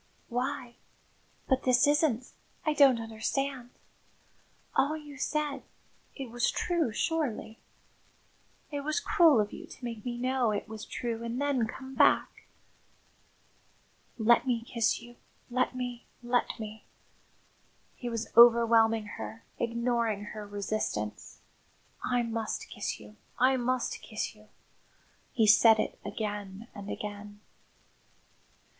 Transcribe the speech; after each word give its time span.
"Why 0.29 0.77
but 1.47 1.61
this 1.61 1.85
isn't 1.85 2.31
I 2.65 2.73
don't 2.73 2.99
understand! 2.99 3.69
All 4.75 4.97
you 4.97 5.15
said 5.19 5.61
it 6.15 6.31
was 6.31 6.49
true, 6.49 6.91
surely? 6.91 7.59
It 8.71 8.79
was 8.79 8.99
cruel 8.99 9.39
of 9.39 9.53
you 9.53 9.67
to 9.67 9.85
make 9.85 10.03
me 10.03 10.17
know 10.17 10.49
it 10.49 10.67
was 10.67 10.85
true 10.85 11.21
and 11.23 11.39
then 11.39 11.67
come 11.67 11.93
back!" 11.93 12.47
"Let 14.17 14.47
me 14.47 14.63
kiss 14.63 15.03
you 15.03 15.17
let 15.51 15.75
me, 15.75 16.07
let 16.23 16.59
me!" 16.59 16.83
He 17.95 18.09
was 18.09 18.35
overwhelming 18.35 19.05
her, 19.17 19.43
ignoring 19.59 20.23
her 20.33 20.47
resistance. 20.47 21.41
"I 22.03 22.23
must 22.23 22.69
kiss 22.69 22.99
you, 22.99 23.17
I 23.37 23.55
must 23.55 24.01
kiss 24.01 24.33
you." 24.33 24.47
He 25.31 25.45
said 25.45 25.77
it 25.77 25.99
again 26.03 26.69
and 26.73 26.89
again. 26.89 27.39